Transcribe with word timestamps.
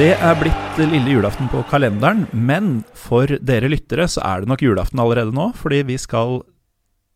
Det 0.00 0.14
er 0.16 0.36
blitt 0.40 0.78
lille 0.80 1.12
julaften 1.12 1.50
på 1.52 1.60
kalenderen, 1.68 2.22
men 2.32 2.78
for 2.96 3.28
dere 3.44 3.68
lyttere 3.68 4.06
så 4.08 4.22
er 4.24 4.40
det 4.40 4.48
nok 4.48 4.62
julaften 4.64 5.02
allerede 5.02 5.34
nå, 5.36 5.50
fordi 5.60 5.82
vi 5.90 5.98
skal 6.00 6.38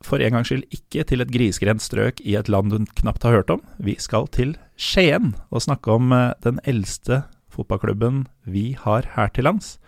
for 0.05 0.21
en 0.21 0.37
gangs 0.37 0.51
skyld 0.51 0.67
ikke 0.69 1.07
til 1.09 1.25
et 1.25 1.33
grisgrendt 1.33 1.81
strøk 1.81 2.21
i 2.21 2.35
et 2.37 2.51
land 2.53 2.75
du 2.75 2.85
knapt 3.01 3.25
har 3.25 3.39
hørt 3.39 3.55
om. 3.55 3.63
Vi 3.81 3.95
skal 3.97 4.29
til 4.37 4.53
Skien 4.77 5.33
og 5.49 5.65
snakke 5.65 5.97
om 5.97 6.13
eh, 6.13 6.35
den 6.45 6.61
eldste 6.69 7.23
fotballklubben 7.49 8.27
vi 8.45 8.75
har 8.83 9.09
her 9.15 9.33
til 9.33 9.49
lands. 9.49 9.79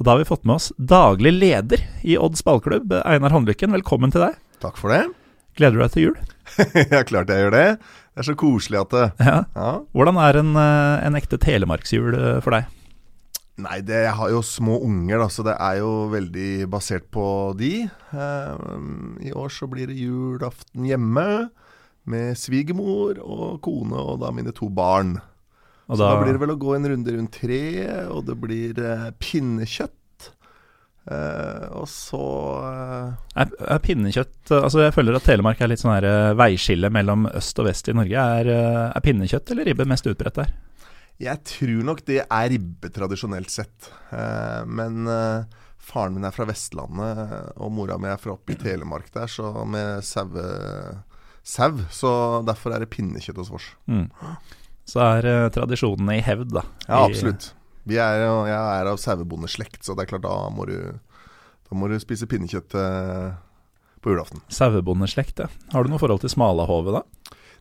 Og 0.00 0.08
da 0.08 0.14
har 0.14 0.24
vi 0.24 0.30
fått 0.32 0.48
med 0.48 0.56
oss 0.56 0.72
daglig 0.80 1.36
leder 1.36 1.84
i 2.00 2.16
Odds 2.16 2.40
ballklubb, 2.48 2.96
Einar 3.04 3.36
Håndlykken. 3.36 3.76
Velkommen 3.76 4.16
til 4.16 4.24
deg. 4.24 4.40
Takk 4.64 4.80
for 4.80 4.96
det. 4.96 5.04
Gleder 5.56 5.76
du 5.76 5.82
deg 5.84 5.92
til 5.94 6.06
jul? 6.08 6.16
ja, 6.92 7.02
klart 7.08 7.30
jeg 7.32 7.46
gjør 7.46 7.54
det. 7.54 7.66
Det 7.80 8.22
er 8.22 8.28
så 8.28 8.36
koselig 8.38 8.80
at 8.82 8.94
det 8.94 9.04
Ja. 9.24 9.36
Ja. 9.56 9.70
Hvordan 9.96 10.18
er 10.20 10.40
en, 10.40 10.56
eh, 10.60 11.04
en 11.08 11.18
ekte 11.18 11.38
telemarksjul 11.40 12.16
eh, 12.16 12.40
for 12.44 12.56
deg? 12.56 12.72
Nei, 13.56 13.78
det, 13.80 14.02
jeg 14.04 14.12
har 14.18 14.32
jo 14.34 14.42
små 14.44 14.74
unger, 14.84 15.16
da, 15.22 15.30
så 15.32 15.44
det 15.46 15.54
er 15.56 15.78
jo 15.80 15.92
veldig 16.12 16.66
basert 16.68 17.06
på 17.12 17.24
de. 17.56 17.86
Eh, 17.88 18.66
I 19.24 19.32
år 19.32 19.52
så 19.52 19.68
blir 19.72 19.88
det 19.88 19.96
julaften 19.96 20.84
hjemme 20.84 21.24
med 22.06 22.36
svigermor 22.38 23.16
og 23.24 23.56
kone 23.64 23.96
og 23.96 24.20
da 24.20 24.30
mine 24.34 24.52
to 24.54 24.68
barn. 24.68 25.16
Og 25.86 25.96
så 25.96 26.02
da, 26.04 26.18
blir 26.20 26.36
det 26.36 26.42
vel 26.42 26.52
å 26.52 26.60
gå 26.60 26.74
en 26.76 26.88
runde 26.92 27.14
rundt 27.16 27.36
treet, 27.38 28.10
og 28.12 28.26
det 28.28 28.36
blir 28.42 28.76
eh, 28.82 29.08
pinnekjøtt. 29.22 29.96
Eh, 31.06 31.66
og 31.78 31.84
så 31.86 32.18
uh, 32.18 33.12
Er, 33.38 33.50
er 33.62 33.78
pinnekjøtt 33.78 34.50
Altså 34.56 34.80
Jeg 34.82 34.94
føler 34.96 35.14
at 35.14 35.22
Telemark 35.22 35.60
er 35.62 35.70
litt 35.70 35.78
sånn 35.78 35.92
her 35.94 36.06
eh, 36.08 36.32
veiskille 36.34 36.90
mellom 36.90 37.28
øst 37.30 37.60
og 37.62 37.68
vest 37.68 37.86
i 37.92 37.94
Norge. 37.94 38.24
Er, 38.40 38.50
eh, 38.50 38.80
er 38.90 39.04
pinnekjøtt 39.04 39.52
eller 39.54 39.68
ribbe 39.70 39.86
mest 39.86 40.08
utbredt 40.10 40.40
der? 40.42 40.50
Jeg 41.22 41.40
tror 41.48 41.84
nok 41.86 42.02
det 42.10 42.18
er 42.26 42.50
ribbe 42.52 42.90
tradisjonelt 42.92 43.54
sett. 43.54 43.86
Uh, 44.10 44.66
men 44.68 45.06
eh, 45.08 45.46
faren 45.86 46.12
min 46.18 46.26
er 46.28 46.34
fra 46.34 46.44
Vestlandet, 46.50 47.22
og 47.62 47.70
mora 47.72 47.96
mi 48.02 48.10
er 48.10 48.18
fra 48.20 48.34
oppe 48.34 48.52
i 48.52 48.58
Telemark 48.60 49.06
der, 49.14 49.30
så 49.30 49.52
med 49.64 50.02
saue 50.04 50.42
sau. 51.46 51.78
Så 51.94 52.10
derfor 52.44 52.74
er 52.74 52.82
det 52.82 52.90
pinnekjøtt 52.92 53.38
hos 53.40 53.52
oss. 53.54 53.68
Mm. 53.86 54.08
Så 54.86 55.00
er 55.06 55.30
eh, 55.30 55.46
tradisjonene 55.54 56.18
i 56.18 56.24
hevd, 56.26 56.50
da. 56.58 56.66
Ja, 56.88 56.98
I- 57.00 57.06
absolutt. 57.12 57.52
Vi 57.86 57.96
er, 58.02 58.24
jeg 58.50 58.56
er 58.80 58.90
av 58.90 58.98
sauebondeslekt, 58.98 59.82
så 59.86 59.94
det 59.94 60.06
er 60.06 60.10
klart 60.16 60.24
da 60.26 60.36
må 60.50 60.66
du, 60.66 60.76
da 61.70 61.76
må 61.78 61.88
du 61.88 61.96
spise 62.02 62.26
pinnekjøtt 62.26 62.74
eh, 62.74 63.32
på 64.02 64.10
julaften. 64.14 64.42
Sauebondeslekt, 64.50 65.38
ja. 65.44 65.46
Har 65.72 65.84
du 65.86 65.90
noe 65.92 66.02
forhold 66.02 66.20
til 66.24 66.32
smalahove, 66.32 66.96
da? 66.98 67.04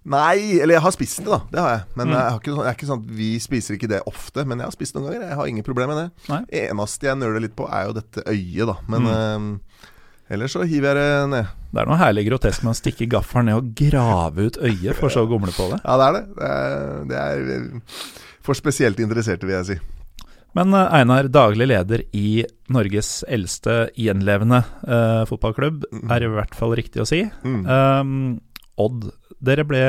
Nei, 0.06 0.60
eller 0.62 0.76
jeg 0.78 0.84
har 0.86 0.94
spist 0.94 1.24
det, 1.24 1.30
da. 1.32 1.40
Det 1.50 1.62
har 1.62 1.72
jeg. 1.76 1.84
Men 1.98 2.08
Mm. 2.08 2.14
jeg, 2.14 2.22
har 2.32 2.40
ikke, 2.40 2.52
sånn- 2.54 2.66
jeg 2.66 2.70
er 2.70 2.78
ikke 2.78 2.90
sånn 2.92 3.04
at 3.06 3.14
vi 3.18 3.30
spiser 3.42 3.74
ikke 3.78 3.88
det 3.90 4.02
ofte. 4.06 4.46
Men 4.46 4.60
jeg 4.60 4.66
har 4.68 4.76
spist 4.76 4.94
noen 4.94 5.08
ganger. 5.08 5.24
Jeg 5.30 5.36
har 5.40 5.48
ingen 5.50 5.64
problemer 5.66 5.96
med 5.96 5.98
det. 6.04 6.30
Nei. 6.30 6.42
Eneste 6.68 7.08
jeg 7.10 7.18
nøler 7.18 7.42
litt 7.42 7.56
på, 7.58 7.66
er 7.74 7.88
jo 7.88 7.94
dette 7.98 8.22
øyet, 8.30 8.68
da. 8.70 8.76
Men 8.88 9.02
Mm. 9.02 9.56
eh, 10.30 10.36
ellers 10.36 10.54
så 10.54 10.62
hiver 10.66 10.94
jeg 10.94 10.96
det 11.02 11.30
ned. 11.32 11.48
Det 11.74 11.82
er 11.82 11.86
noe 11.90 11.98
herlig 11.98 12.28
grotesk 12.30 12.62
med 12.64 12.76
å 12.76 12.78
stikke 12.82 13.10
gaffelen 13.10 13.46
ned 13.50 13.56
og 13.58 13.74
grave 13.76 14.46
ut 14.46 14.58
øyet, 14.62 14.94
for 14.96 15.10
så 15.10 15.26
å 15.26 15.28
gomle 15.28 15.50
på 15.52 15.72
det. 15.74 15.82
Ja, 15.84 15.98
det 15.98 16.06
er 16.06 16.14
det. 16.14 16.36
Det 16.36 16.50
er, 16.54 17.06
det 17.10 17.18
er 17.18 17.56
eh, 17.58 17.82
for 18.46 18.54
spesielt 18.54 18.98
interesserte, 19.02 19.42
vil 19.50 19.58
jeg 19.58 19.66
si. 19.66 19.80
Men 20.56 20.74
eh, 20.74 20.94
Einar, 21.02 21.28
daglig 21.32 21.68
leder 21.68 22.04
i 22.16 22.46
Norges 22.72 23.24
eldste 23.28 23.90
gjenlevende 24.00 24.64
eh, 24.88 25.24
fotballklubb, 25.30 25.84
Mm. 25.92 26.10
er 26.12 26.24
i 26.26 26.32
hvert 26.32 26.56
fall 26.56 26.76
riktig 26.78 27.04
å 27.04 27.08
si. 27.10 27.22
Mm. 27.44 27.62
Um, 27.68 28.42
Odd, 28.78 29.10
dere 29.44 29.64
ble 29.68 29.82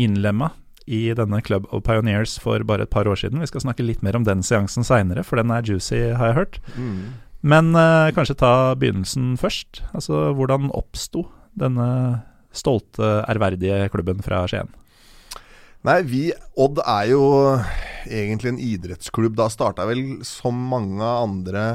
innlemma 0.00 0.50
i 0.86 1.10
denne 1.18 1.40
Club 1.44 1.66
of 1.74 1.82
Pioneers 1.84 2.36
for 2.40 2.62
bare 2.64 2.84
et 2.86 2.92
par 2.92 3.08
år 3.10 3.18
siden. 3.18 3.40
Vi 3.42 3.48
skal 3.50 3.64
snakke 3.64 3.84
litt 3.84 4.02
mer 4.06 4.16
om 4.16 4.24
den 4.24 4.40
seansen 4.46 4.84
seinere, 4.86 5.24
for 5.26 5.36
den 5.40 5.50
er 5.52 5.64
juicy, 5.66 5.98
har 6.16 6.30
jeg 6.30 6.36
hørt. 6.38 6.58
Mm. 6.78 7.00
Men 7.42 7.72
eh, 7.76 8.12
kanskje 8.16 8.38
ta 8.40 8.52
begynnelsen 8.78 9.34
først. 9.40 9.82
Altså, 9.94 10.30
hvordan 10.38 10.70
oppsto 10.76 11.26
denne 11.58 12.22
stolte, 12.56 13.24
ærverdige 13.28 13.88
klubben 13.92 14.22
fra 14.24 14.44
Skien? 14.48 14.70
Nei, 15.86 16.00
vi 16.02 16.22
Odd 16.58 16.80
er 16.82 17.12
jo 17.12 17.26
egentlig 18.10 18.50
en 18.52 18.62
idrettsklubb. 18.62 19.36
Da 19.38 19.46
starta 19.52 19.86
vel 19.86 20.24
som 20.26 20.58
mange 20.70 21.06
andre 21.06 21.66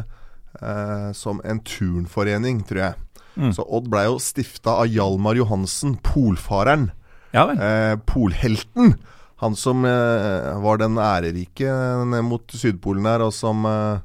eh, 0.60 1.12
som 1.16 1.40
en 1.48 1.62
turnforening, 1.64 2.60
tror 2.68 2.82
jeg. 2.84 3.00
Mm. 3.40 3.54
Så 3.56 3.64
Odd 3.64 3.88
blei 3.92 4.10
jo 4.10 4.20
stifta 4.20 4.82
av 4.82 4.92
Hjalmar 4.92 5.40
Johansen, 5.40 5.96
polfareren. 6.04 6.90
Ja. 7.32 7.48
Eh, 7.56 7.96
polhelten. 8.04 8.98
Han 9.42 9.56
som 9.56 9.88
eh, 9.88 10.52
var 10.62 10.82
den 10.82 11.00
ærerike 11.00 11.72
ned 12.12 12.28
mot 12.28 12.52
Sydpolen 12.52 13.08
der, 13.08 13.24
og 13.24 13.32
som 13.34 13.64
eh, 13.66 14.04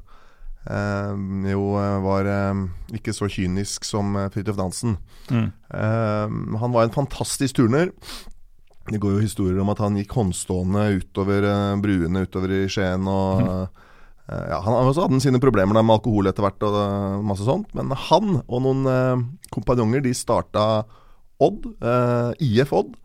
eh, 0.71 1.51
jo 1.51 1.67
eh, 1.81 1.97
var 2.07 2.31
uh, 2.31 2.63
ikke 2.95 3.13
så 3.13 3.27
kynisk 3.29 3.85
som 3.85 4.15
Fridtjof 4.31 4.57
Nansen. 4.57 4.95
Mm. 5.27 5.51
Uh, 5.67 6.57
han 6.63 6.73
var 6.73 6.87
en 6.87 6.95
fantastisk 6.95 7.59
turner. 7.59 7.91
Det 8.87 8.99
går 9.03 9.17
jo 9.17 9.23
historier 9.25 9.59
om 9.59 9.71
at 9.73 9.81
han 9.83 9.97
gikk 9.99 10.13
håndstående 10.15 10.85
utover 11.01 11.43
eh, 11.43 11.75
bruene 11.83 12.21
utover 12.23 12.53
i 12.55 12.61
Skien. 12.71 13.03
Og, 13.11 13.41
eh, 14.29 14.45
ja, 14.53 14.61
han 14.63 14.77
også 14.79 15.07
hadde 15.07 15.19
sine 15.25 15.41
problemer 15.43 15.75
med 15.81 15.97
alkohol 15.97 16.29
etter 16.31 16.45
hvert 16.45 16.63
og 16.67 16.77
eh, 16.79 17.17
masse 17.27 17.43
sånt. 17.47 17.73
Men 17.75 17.91
han 18.07 18.37
og 18.47 18.63
noen 18.63 18.87
eh, 18.91 19.25
kompanjonger 19.53 20.05
de 20.07 20.13
starta 20.15 20.63
Odd, 21.43 21.67
eh, 21.83 22.31
IF 22.47 22.71
Odd. 22.73 22.95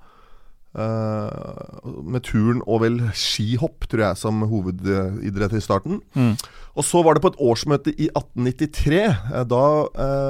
eh, 0.79 1.91
med 2.15 2.23
turn 2.25 2.63
og 2.65 2.81
vel 2.85 3.01
skihopp, 3.19 3.85
tror 3.93 4.07
jeg, 4.07 4.21
som 4.23 4.39
hovedidrett 4.49 5.59
i 5.59 5.61
starten. 5.61 5.99
Mm. 6.17 6.37
Og 6.79 6.87
så 6.89 7.03
var 7.05 7.19
det 7.19 7.25
på 7.27 7.33
et 7.35 7.43
årsmøte 7.43 7.93
i 7.93 8.07
1893. 8.09 9.03
eh, 9.11 9.43
Da 9.51 9.65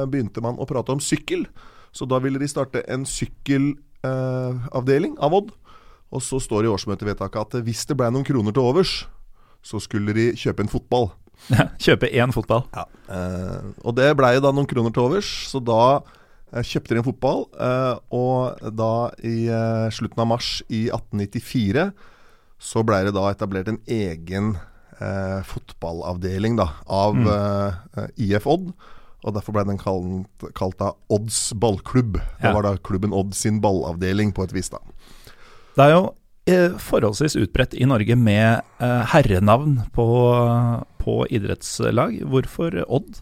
begynte 0.08 0.42
man 0.42 0.56
å 0.58 0.66
prate 0.66 0.96
om 0.96 1.04
sykkel. 1.04 1.44
Så 1.92 2.08
da 2.08 2.18
ville 2.24 2.40
de 2.40 2.48
starte 2.48 2.82
en 2.88 3.04
sykkelavdeling 4.02 5.16
av 5.22 5.34
Odd. 5.34 5.50
Og 6.12 6.20
så 6.22 6.38
står 6.42 6.62
det 6.62 6.68
i 6.68 6.74
årsmøtevedtaket 6.74 7.40
at 7.40 7.54
eh, 7.56 7.64
hvis 7.64 7.86
det 7.88 7.96
ble 7.96 8.10
noen 8.12 8.26
kroner 8.26 8.52
til 8.52 8.62
overs, 8.68 8.94
så 9.64 9.78
skulle 9.80 10.12
de 10.16 10.30
kjøpe 10.36 10.64
en 10.66 10.68
fotball. 10.72 11.10
Kjøpe 11.82 12.10
én 12.12 12.32
fotball. 12.34 12.66
Eh, 12.76 13.62
og 13.82 13.94
det 13.96 14.10
blei 14.18 14.34
da 14.42 14.52
noen 14.54 14.68
kroner 14.70 14.92
til 14.94 15.06
overs, 15.06 15.30
så 15.50 15.62
da 15.64 15.78
eh, 16.52 16.62
kjøpte 16.66 16.92
de 16.94 17.00
en 17.00 17.06
fotball. 17.08 17.46
Eh, 17.56 17.94
og 18.14 18.74
da 18.76 18.90
i 19.24 19.46
eh, 19.48 19.86
slutten 19.94 20.20
av 20.22 20.28
mars 20.34 20.50
i 20.68 20.84
1894 20.92 21.88
så 22.62 22.84
blei 22.86 23.00
det 23.08 23.14
da 23.16 23.24
etablert 23.32 23.72
en 23.72 23.80
egen 23.90 24.52
eh, 25.00 25.40
fotballavdeling 25.48 26.60
da, 26.60 26.68
av 26.86 27.16
Mm. 27.18 27.26
eh, 27.32 28.06
IF 28.28 28.46
Odd. 28.46 28.68
Og 29.24 29.34
derfor 29.36 29.54
ble 29.54 29.64
den 29.68 29.78
kalt, 29.78 30.46
kalt 30.58 30.78
da 30.80 30.92
Odds 31.14 31.52
ballklubb. 31.54 32.16
Det 32.40 32.48
Ja. 32.48 32.52
var 32.56 32.62
da 32.66 32.76
klubben 32.76 33.12
Odd 33.14 33.34
sin 33.34 33.60
ballavdeling 33.62 34.32
på 34.34 34.42
et 34.44 34.52
vis, 34.52 34.68
da. 34.68 34.78
Det 35.76 35.84
er 35.84 35.90
jo 35.94 36.14
eh, 36.46 36.70
forholdsvis 36.78 37.36
utbredt 37.38 37.74
i 37.78 37.86
Norge 37.86 38.16
med 38.18 38.62
eh, 38.80 39.04
herrenavn 39.14 39.84
på, 39.94 40.06
på 40.98 41.14
idrettslag. 41.30 42.18
Hvorfor 42.26 42.82
Odd? 42.88 43.20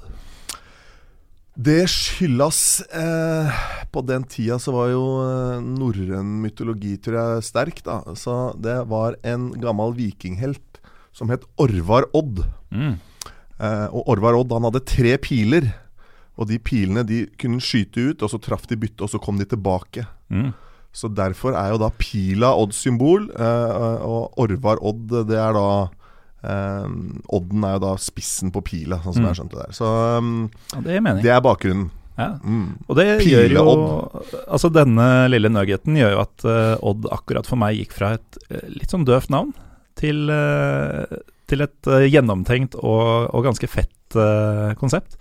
Det 1.60 1.82
skyldes 1.90 2.80
eh, 2.94 3.50
På 3.92 4.00
den 4.06 4.22
tida 4.30 4.56
så 4.62 4.72
var 4.72 4.88
jo 4.92 5.02
eh, 5.26 5.60
norrøn 5.60 6.30
mytologi, 6.44 6.94
tror 7.02 7.18
jeg, 7.18 7.44
sterk. 7.50 7.82
da 7.84 8.00
Så 8.16 8.54
det 8.62 8.78
var 8.88 9.18
en 9.26 9.50
gammel 9.60 9.92
vikinghelt 9.98 10.80
som 11.12 11.28
het 11.28 11.42
Orvar 11.60 12.06
Odd. 12.14 12.44
Mm. 12.70 12.94
Eh, 13.60 13.86
og 13.92 14.08
Orvar 14.14 14.38
Odd 14.38 14.52
han 14.54 14.64
hadde 14.70 14.84
tre 14.86 15.16
piler. 15.18 15.66
Og 16.40 16.48
de 16.48 16.56
pilene 16.64 17.02
de 17.04 17.26
kunne 17.40 17.60
skyte 17.60 18.00
ut, 18.10 18.22
og 18.24 18.32
så 18.32 18.40
traff 18.40 18.64
de 18.70 18.78
byttet, 18.80 19.02
og 19.04 19.10
så 19.12 19.20
kom 19.20 19.36
de 19.36 19.44
tilbake. 19.44 20.06
Mm. 20.32 20.50
Så 20.90 21.06
derfor 21.14 21.54
er 21.54 21.74
jo 21.74 21.78
da 21.84 21.90
pila 22.00 22.54
Odds 22.58 22.80
symbol, 22.82 23.28
eh, 23.30 23.98
og 24.02 24.32
Orvar 24.40 24.80
Odd, 24.82 25.12
det 25.28 25.36
er 25.38 25.52
da 25.54 25.66
eh, 26.42 26.86
Odden 27.36 27.66
er 27.68 27.76
jo 27.76 27.82
da 27.84 27.92
spissen 28.00 28.50
på 28.54 28.62
pila, 28.64 28.98
sånn 29.04 29.14
som 29.18 29.22
Mm. 29.22 29.28
jeg 29.28 29.38
skjønte 29.42 29.60
det. 29.60 29.68
Så 29.76 29.90
um, 30.18 30.50
Ja, 30.72 30.80
det 30.80 30.96
er 30.96 31.22
det 31.22 31.30
er 31.36 31.40
bakgrunnen. 31.44 31.90
Ja. 32.18 32.30
Mm. 32.44 32.74
Og 32.88 32.96
det 32.98 33.06
gjør 33.24 33.52
jo. 33.54 33.64
Altså 34.50 34.68
Denne 34.72 35.06
lille 35.30 35.48
nuggeten 35.48 35.94
gjør 35.96 36.10
jo 36.16 36.20
at 36.24 36.44
uh, 36.44 36.76
Odd 36.84 37.06
akkurat 37.12 37.46
for 37.48 37.56
meg 37.60 37.78
gikk 37.78 37.94
fra 37.96 38.14
et 38.18 38.40
uh, 38.50 38.64
litt 38.68 38.90
sånn 38.92 39.06
døvt 39.08 39.30
navn 39.32 39.54
til, 39.96 40.26
uh, 40.28 41.06
til 41.48 41.64
et 41.64 41.92
gjennomtenkt 42.10 42.76
og, 42.80 43.30
og 43.32 43.46
ganske 43.46 43.68
fett 43.70 43.96
konsept. 44.80 45.14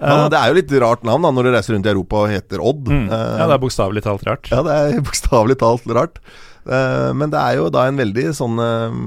Ja, 0.00 0.24
Eh, 0.24 0.28
det 0.32 0.38
er 0.40 0.48
jo 0.50 0.56
litt 0.58 0.72
rart 0.82 1.04
navn 1.06 1.22
da 1.26 1.30
når 1.34 1.44
du 1.48 1.50
reiser 1.54 1.74
rundt 1.76 1.86
i 1.86 1.92
Europa 1.92 2.22
og 2.24 2.32
heter 2.32 2.62
Odd. 2.64 2.88
mm, 2.88 3.04
Eh, 3.12 3.36
ja, 3.38 3.46
det 3.46 3.54
er 3.58 3.62
bokstavelig 3.62 4.02
talt 4.06 4.24
rart. 4.26 4.50
Ja, 4.50 4.62
det 4.66 4.72
er 4.74 5.00
bokstavelig 5.08 5.58
talt 5.60 5.86
rart. 5.94 6.18
Eh, 6.66 7.12
men 7.14 7.30
det 7.30 7.38
er 7.38 7.58
jo 7.60 7.70
da 7.70 7.86
en 7.90 7.96
veldig 8.00 8.26
sånn 8.34 8.58
eh, 8.64 8.98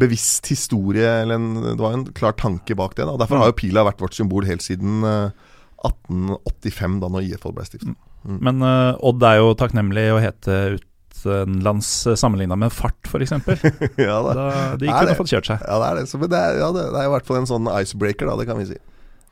bevisst 0.00 0.46
historie, 0.48 1.04
eller 1.22 1.36
en, 1.36 1.48
det 1.76 1.80
var 1.82 1.92
en 1.98 2.06
klar 2.16 2.32
tanke 2.32 2.74
bak 2.74 2.94
det. 2.96 3.04
Da. 3.04 3.16
Derfor 3.20 3.42
har 3.42 3.50
jo 3.52 3.58
pila 3.60 3.84
vært 3.84 4.00
vårt 4.00 4.16
symbol 4.16 4.46
helt 4.48 4.64
siden 4.64 5.02
eh, 5.04 5.50
1885, 5.84 7.00
da 7.02 7.10
når 7.12 7.26
IFL 7.32 7.52
ble 7.56 7.66
stiftet. 7.66 7.96
Men 8.24 8.62
eh, 8.62 8.94
Odd 9.02 9.22
er 9.26 9.40
jo 9.42 9.52
takknemlig 9.58 10.06
å 10.14 10.20
hete 10.22 10.58
utenlands 10.78 11.90
sammenligna 12.18 12.56
med 12.58 12.72
fart, 12.74 12.98
f.eks. 13.10 13.34
ja, 14.00 14.16
da. 14.22 14.32
Da 14.32 14.46
de 14.80 14.88
kunne 14.90 15.16
fått 15.18 15.32
kjørt 15.34 15.50
seg. 15.50 15.62
ja, 15.66 15.76
det 15.82 15.88
er 15.90 16.00
det. 16.00 16.06
Så, 16.10 16.18
men 16.22 16.30
det 16.32 16.38
er, 16.40 16.58
ja, 16.62 16.70
det 16.74 16.86
er 16.88 17.06
i 17.08 17.12
hvert 17.12 17.28
fall 17.28 17.40
en 17.42 17.50
sånn 17.50 17.68
icebreaker, 17.82 18.30
da, 18.30 18.38
det 18.40 18.48
kan 18.48 18.58
vi 18.62 18.68
si. 18.72 18.78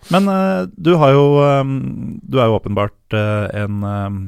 Men 0.08 0.24
uh, 0.32 0.64
du 0.80 0.94
har 0.96 1.12
jo 1.12 1.24
um, 1.44 1.74
Du 2.24 2.38
er 2.40 2.48
jo 2.48 2.56
åpenbart 2.56 3.16
uh, 3.16 3.52
en 3.52 3.84
um, 3.84 4.20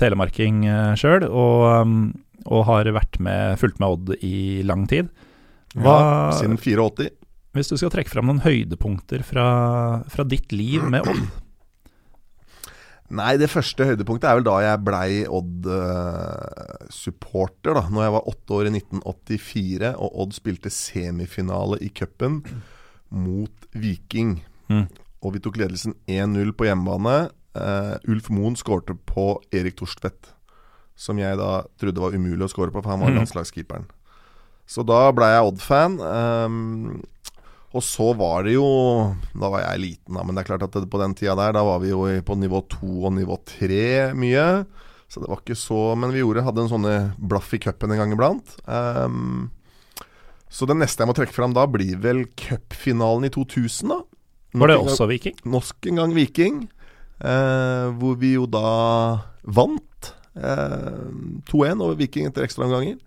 telemarking 0.00 0.64
uh, 0.64 0.94
sjøl, 0.98 1.26
og, 1.28 1.66
um, 1.82 1.98
og 2.46 2.64
har 2.70 2.88
vært 2.96 3.20
med, 3.22 3.58
fulgt 3.60 3.78
med 3.82 3.88
Odd 3.96 4.06
i 4.24 4.62
lang 4.66 4.86
tid. 4.90 5.06
Hva, 5.76 5.94
Ja, 6.00 6.32
siden 6.40 6.58
84. 6.58 7.10
Hvis 7.52 7.68
du 7.68 7.76
skal 7.76 7.92
trekke 7.92 8.12
fram 8.12 8.26
noen 8.30 8.44
høydepunkter 8.44 9.20
fra, 9.26 9.46
fra 10.08 10.24
ditt 10.24 10.52
liv 10.56 10.82
med 10.88 11.00
Odd? 11.04 11.26
Nei, 13.12 13.34
det 13.36 13.50
første 13.52 13.84
høydepunktet 13.90 14.24
er 14.24 14.34
vel 14.38 14.46
da 14.46 14.54
jeg 14.64 14.84
blei 14.86 15.26
Odd-supporter. 15.28 17.72
da 17.76 17.82
Når 17.92 18.02
jeg 18.06 18.14
var 18.14 18.28
åtte 18.32 18.54
år 18.56 18.64
i 18.70 18.72
1984 18.78 19.90
og 19.92 20.08
Odd 20.24 20.32
spilte 20.36 20.70
semifinale 20.72 21.76
i 21.84 21.88
cupen 21.92 22.34
mot 23.12 23.52
Viking. 23.76 24.40
Mm. 24.72 24.86
Og 25.22 25.34
vi 25.36 25.40
tok 25.44 25.56
ledelsen 25.60 25.94
1-0 26.10 26.52
på 26.58 26.66
hjemmebane. 26.66 27.30
Uh, 27.54 27.94
Ulf 28.10 28.28
Moen 28.32 28.56
skårte 28.56 28.96
på 29.06 29.36
Erik 29.54 29.76
Torstvedt, 29.78 30.32
som 30.96 31.18
jeg 31.20 31.36
da 31.38 31.62
trodde 31.80 32.00
var 32.02 32.14
umulig 32.16 32.46
å 32.46 32.50
skåre 32.50 32.72
på, 32.72 32.82
for 32.82 32.90
han 32.90 33.00
var 33.00 33.10
Mhm. 33.12 33.18
landslagskeeperen. 33.22 33.86
Så 34.66 34.84
da 34.86 35.10
blei 35.12 35.28
jeg 35.34 35.46
Odd-fan. 35.52 35.98
Um, 36.00 37.02
og 37.74 37.82
så 37.82 38.12
var 38.16 38.42
det 38.44 38.52
jo 38.54 39.16
Da 39.34 39.48
var 39.48 39.60
jeg 39.62 39.80
liten, 39.80 40.14
da, 40.14 40.22
men 40.22 40.34
det 40.34 40.42
er 40.44 40.48
klart 40.56 40.62
at 40.62 40.72
det, 40.76 40.90
på 40.90 41.00
den 41.00 41.14
tida 41.14 41.34
der 41.34 41.52
Da 41.56 41.62
var 41.64 41.78
vi 41.80 41.88
jo 41.88 42.02
på 42.20 42.36
nivå 42.36 42.60
to 42.68 43.06
og 43.06 43.12
nivå 43.16 43.38
tre 43.48 44.12
mye. 44.14 44.66
Så 45.08 45.20
det 45.20 45.28
var 45.28 45.40
ikke 45.40 45.56
så 45.56 45.96
Men 45.96 46.12
vi 46.12 46.20
gjorde, 46.20 46.44
hadde 46.44 46.60
en 46.66 46.68
sånne 46.68 47.14
blaff 47.18 47.52
i 47.54 47.58
cupen 47.58 47.90
en 47.92 47.98
gang 47.98 48.12
iblant. 48.12 48.56
Um, 48.68 49.50
så 50.52 50.66
det 50.68 50.76
neste 50.76 51.00
jeg 51.00 51.08
må 51.08 51.14
trekke 51.16 51.32
fram 51.32 51.54
da, 51.54 51.66
blir 51.66 51.96
vel 52.00 52.26
cupfinalen 52.36 53.24
i 53.24 53.30
2000, 53.32 53.88
da. 53.88 54.00
Var 54.54 54.68
det 54.68 54.76
gang- 54.76 54.88
også 54.92 55.08
Viking? 55.08 55.36
Nok 55.44 55.86
en 55.90 55.96
gang 56.02 56.14
Viking. 56.14 56.56
Eh, 57.22 57.86
hvor 58.00 58.16
vi 58.18 58.34
jo 58.34 58.46
da 58.50 59.22
vant 59.46 60.12
eh, 60.36 61.06
2-1 61.48 61.80
over 61.84 61.94
Viking 62.00 62.26
etter 62.28 62.42
ekstraomganger. 62.46 62.98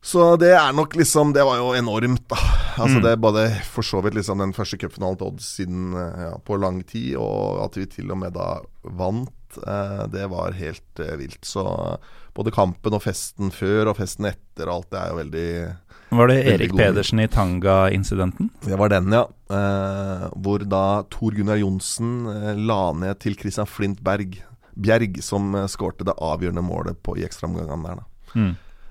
Så 0.00 0.36
det 0.40 0.54
er 0.56 0.72
nok 0.72 0.94
liksom 0.96 1.34
Det 1.36 1.42
var 1.44 1.58
jo 1.60 1.74
enormt, 1.76 2.22
da. 2.30 2.36
Altså 2.80 2.96
Mm. 2.96 3.02
Det 3.04 3.10
er 3.12 3.16
bare 3.20 3.42
for 3.68 3.82
så 3.84 4.00
vidt 4.02 4.14
liksom 4.14 4.38
den 4.38 4.52
første 4.56 4.78
cupfinalen 4.78 5.18
til 5.18 5.26
Odd 5.26 5.40
siden 5.44 5.92
eh, 5.92 6.22
ja, 6.30 6.38
på 6.38 6.56
lang 6.56 6.82
tid, 6.86 7.16
og 7.20 7.64
at 7.66 7.76
vi 7.76 7.84
til 7.86 8.10
og 8.14 8.16
med 8.22 8.32
da 8.32 8.60
vant, 8.84 9.58
eh, 9.66 10.06
det 10.08 10.30
var 10.30 10.52
helt 10.56 11.00
eh, 11.02 11.16
vilt. 11.18 11.44
Så 11.44 11.98
både 12.34 12.50
kampen 12.54 12.94
og 12.96 13.02
festen 13.02 13.50
før 13.52 13.90
og 13.90 13.98
festen 13.98 14.24
etter 14.30 14.70
og 14.70 14.74
alt, 14.78 14.90
det 14.94 15.00
er 15.02 15.10
jo 15.10 15.18
veldig 15.20 15.76
Var 16.10 16.26
det 16.30 16.36
Erik 16.50 16.70
god. 16.72 16.80
Pedersen 16.80 17.20
i 17.22 17.26
Tanga-incidenten? 17.30 18.48
Det 18.64 18.76
var 18.78 18.90
den, 18.90 19.12
ja. 19.14 19.24
Eh, 19.50 20.24
hvor 20.42 20.64
da 20.66 21.02
Tor 21.12 21.36
Gunnar 21.36 21.60
Johnsen 21.60 22.26
eh, 22.32 22.54
la 22.58 22.80
ned 22.98 23.20
til 23.22 23.36
Christian 23.38 23.68
Flint 23.70 24.00
Berg, 24.02 24.40
Bjerg, 24.74 25.20
som 25.22 25.54
eh, 25.54 25.68
skårte 25.70 26.06
det 26.08 26.16
avgjørende 26.18 26.64
målet 26.66 26.98
på, 27.06 27.14
i 27.20 27.24
ekstraomgangene 27.28 27.86
der, 27.86 28.00
da. 28.02 28.34
Mm. 28.34 28.50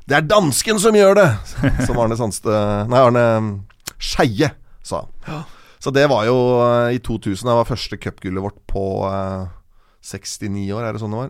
Det 0.10 0.18
er 0.18 0.26
dansken 0.32 0.80
som 0.82 0.96
gjør 0.98 1.20
det! 1.20 1.28
Som 1.88 2.00
Arne 2.02 2.16
Sandstø 2.18 2.50
Nei, 2.90 2.98
Arne 3.04 3.26
Skeie 4.02 4.50
sa. 4.82 5.04
Så 5.80 5.92
det 5.96 6.08
var 6.10 6.26
jo 6.26 6.38
eh, 6.64 6.96
i 6.98 7.00
2000. 7.04 7.44
Det 7.46 7.58
var 7.60 7.68
første 7.70 8.00
cupgullet 8.02 8.42
vårt 8.44 8.58
på 8.68 8.84
eh, 9.12 9.46
69 10.10 10.66
år, 10.74 10.88
er 10.88 10.96
det 10.96 11.04
sånn 11.04 11.14
det 11.14 11.22
var? 11.22 11.30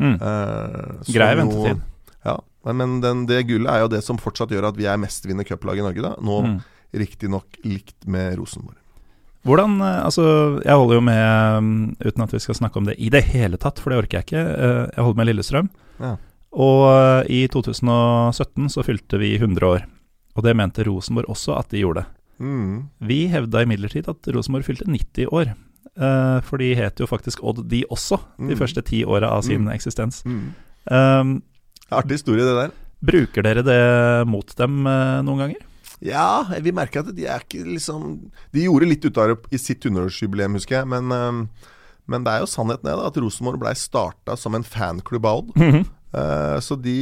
Mm. 0.00 0.14
Eh, 0.20 1.08
Grei 1.14 1.30
jo- 1.32 1.38
ventetid. 1.40 1.80
Ja, 2.26 2.36
men- 2.64 3.00
den, 3.00 3.26
det 3.26 3.46
gullet 3.48 3.70
er 3.72 3.80
jo 3.80 3.88
det 3.88 4.02
som 4.04 4.16
fortsatt 4.18 4.50
gjør 4.50 4.68
at 4.68 4.76
vi 4.76 4.84
er 4.86 4.96
mestvinnende 4.98 5.46
cuplag 5.48 5.78
i 5.78 5.82
Norge, 5.82 6.02
da. 6.02 6.14
Nå 6.20 6.42
Mm. 6.44 6.60
riktignok 6.94 7.46
likt 7.64 8.06
med 8.06 8.36
Rosenborg. 8.38 8.76
Hvordan 9.44 9.80
eh, 9.80 10.04
Altså, 10.04 10.60
jeg 10.64 10.74
holder 10.76 10.94
jo 10.94 11.00
med, 11.00 11.62
mm, 11.62 11.96
uten 12.04 12.22
at 12.22 12.30
vi 12.32 12.38
skal 12.38 12.54
snakke 12.54 12.76
om 12.76 12.84
det 12.84 12.96
i 13.00 13.08
det 13.08 13.24
hele 13.24 13.56
tatt, 13.56 13.78
for 13.78 13.90
det 13.90 13.98
orker 14.04 14.18
jeg 14.20 14.26
ikke. 14.26 14.42
eh, 14.58 14.90
Jeg 14.96 15.04
holder 15.04 15.16
med 15.16 15.26
Lillestrøm. 15.26 15.70
Ja. 16.00 16.16
Og 16.52 17.24
eh, 17.24 17.30
i 17.30 17.46
2017 17.48 18.68
så 18.68 18.84
fylte 18.84 19.18
vi 19.18 19.38
100 19.38 19.62
år. 19.64 19.84
Og 20.36 20.42
det 20.44 20.54
mente 20.56 20.84
Rosenborg 20.84 21.26
også 21.28 21.56
at 21.58 21.68
de 21.70 21.80
gjorde. 21.80 22.04
Mm. 22.40 22.88
Vi 23.00 23.26
hevda 23.28 23.62
imidlertid 23.64 24.08
at 24.08 24.26
Rosenborg 24.34 24.64
fylte 24.64 24.84
90 24.86 25.26
år. 25.32 25.54
for 26.42 26.56
de 26.56 26.74
het 26.74 26.96
jo 27.00 27.04
faktisk 27.06 27.42
Odd, 27.44 27.68
de 27.68 27.84
også, 27.90 28.18
de 28.38 28.54
Mm. 28.54 28.58
første 28.58 28.82
ti 28.84 29.04
åra 29.04 29.28
av 29.36 29.42
sin 29.42 29.64
Mm. 29.66 29.72
eksistens. 29.74 30.22
Um, 30.90 31.42
Artig 31.90 32.20
historie, 32.20 32.46
det 32.46 32.54
der. 32.54 32.72
bruker 33.00 33.42
dere 33.46 33.64
det 33.66 33.80
mot 34.30 34.52
dem 34.58 34.86
eh, 34.86 35.20
noen 35.26 35.44
ganger? 35.44 35.66
Ja, 36.00 36.46
vi 36.64 36.72
merker 36.72 37.02
at 37.02 37.10
de 37.12 37.26
er 37.28 37.42
ikke 37.44 37.60
liksom 37.66 38.30
De 38.54 38.62
gjorde 38.64 38.88
litt 38.88 39.04
ut 39.04 39.18
av 39.20 39.34
det 39.34 39.52
i 39.52 39.60
sitt 39.60 39.84
100-årsjubileum, 39.84 40.56
husker 40.56 40.78
jeg. 40.78 40.88
Men, 40.88 41.10
eh, 41.12 41.72
men 42.10 42.26
det 42.26 42.34
er 42.34 42.44
jo 42.44 42.50
sannheten 42.50 42.88
det, 42.88 42.98
at 43.08 43.18
Rosenborg 43.20 43.60
blei 43.62 43.74
starta 43.76 44.36
som 44.38 44.56
en 44.56 44.66
fanklubb 44.66 45.26
av 45.28 45.42
Odd. 45.42 45.56
Eh, 46.10 46.56
så 46.64 46.74
de 46.74 46.96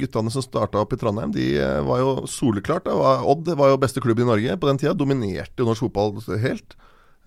guttene 0.00 0.32
som 0.32 0.44
starta 0.44 0.80
opp 0.82 0.92
i 0.92 0.98
Trondheim, 1.00 1.32
de 1.32 1.54
var 1.86 2.02
jo 2.02 2.16
soleklart. 2.28 2.88
Odd 2.88 3.52
var 3.56 3.72
jo 3.72 3.80
beste 3.80 4.02
klubben 4.04 4.26
i 4.26 4.32
Norge 4.32 4.58
på 4.60 4.68
den 4.68 4.80
tida. 4.82 4.96
Dominerte 4.96 5.62
jo 5.62 5.68
norsk 5.68 5.86
fotball 5.86 6.40
helt. 6.42 6.76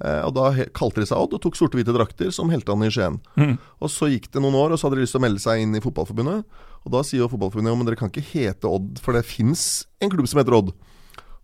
Eh, 0.03 0.21
og 0.27 0.33
da 0.35 0.49
kalte 0.75 0.99
de 0.99 1.07
seg 1.07 1.21
Odd 1.21 1.37
og 1.37 1.41
tok 1.43 1.55
sorte-hvite 1.55 1.93
drakter 1.95 2.31
som 2.35 2.51
heltene 2.51 2.89
i 2.89 2.91
Skien. 2.91 3.21
Mm. 3.39 3.55
Og 3.79 3.91
så 3.91 4.09
gikk 4.11 4.27
det 4.33 4.43
noen 4.43 4.57
år, 4.59 4.73
og 4.73 4.79
så 4.79 4.89
hadde 4.89 4.99
de 4.99 5.05
lyst 5.05 5.15
til 5.15 5.21
å 5.21 5.25
melde 5.25 5.43
seg 5.43 5.63
inn 5.63 5.77
i 5.77 5.83
Fotballforbundet. 5.83 6.43
Og 6.83 6.91
da 6.93 7.03
sier 7.05 7.23
jo 7.23 7.29
Fotballforbundet 7.31 7.71
jo, 7.71 7.77
men 7.79 7.87
dere 7.87 7.99
kan 7.99 8.11
ikke 8.11 8.25
hete 8.33 8.69
Odd, 8.69 8.99
for 9.03 9.15
det 9.15 9.23
fins 9.27 9.85
en 10.03 10.11
klubb 10.11 10.27
som 10.29 10.41
heter 10.41 10.57
Odd. 10.57 10.73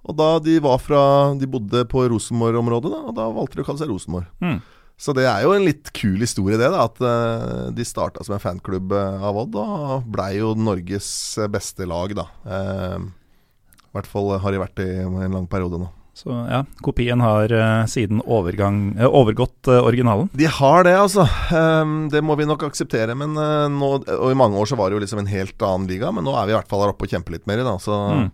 Og 0.02 0.18
da 0.18 0.32
de 0.42 0.56
var 0.66 0.80
fra 0.82 1.02
De 1.38 1.46
bodde 1.46 1.84
på 1.86 2.04
Rosenborg-området, 2.10 2.92
da, 2.92 3.02
og 3.12 3.18
da 3.20 3.30
valgte 3.32 3.60
de 3.60 3.64
å 3.64 3.70
kalle 3.70 3.84
seg 3.84 3.94
Rosenborg. 3.94 4.28
Mm. 4.44 4.60
Så 5.02 5.16
det 5.18 5.24
er 5.26 5.46
jo 5.46 5.56
en 5.56 5.66
litt 5.66 5.90
kul 5.98 6.20
historie, 6.22 6.60
det. 6.62 6.68
da 6.74 6.84
At 6.90 7.00
eh, 7.02 7.72
de 7.74 7.88
starta 7.88 8.26
som 8.26 8.36
en 8.36 8.44
fanklubb 8.44 8.92
eh, 8.94 9.24
av 9.30 9.40
Odd, 9.46 9.56
og 9.58 10.12
blei 10.12 10.36
jo 10.42 10.52
Norges 10.60 11.08
beste 11.54 11.88
lag, 11.90 12.14
da. 12.20 12.28
I 12.46 13.96
hvert 13.96 14.12
fall 14.12 14.36
har 14.44 14.54
de 14.54 14.62
vært 14.62 14.84
i 14.84 14.92
en 15.02 15.40
lang 15.40 15.48
periode 15.52 15.80
nå. 15.82 15.90
Så 16.14 16.28
ja, 16.52 16.60
kopien 16.84 17.22
har 17.24 17.52
uh, 17.56 17.86
siden 17.90 18.20
overgang, 18.28 18.92
uh, 19.00 19.08
overgått 19.08 19.70
uh, 19.72 19.78
originalen. 19.88 20.28
De 20.36 20.46
har 20.46 20.84
det, 20.84 20.94
altså. 21.00 21.24
Um, 21.56 22.10
det 22.12 22.20
må 22.22 22.36
vi 22.36 22.46
nok 22.50 22.66
akseptere. 22.68 23.16
Men 23.18 23.32
nå, 23.78 23.92
og 24.04 24.28
i 24.28 24.38
mange 24.38 24.60
år 24.60 24.68
så 24.70 24.76
var 24.78 24.92
det 24.92 25.00
jo 25.00 25.04
liksom 25.06 25.22
en 25.24 25.32
helt 25.32 25.64
annen 25.66 25.88
liga, 25.90 26.12
men 26.12 26.28
nå 26.28 26.36
er 26.36 26.50
vi 26.50 26.54
i 26.54 26.58
hvert 26.60 26.70
fall 26.70 26.84
her 26.84 26.92
oppe 26.94 27.08
og 27.08 27.14
kjemper 27.16 27.38
litt 27.38 27.48
mer 27.50 27.64
i, 27.64 27.68
da. 27.68 27.78
Så 27.82 27.96
Mm. 28.12 28.28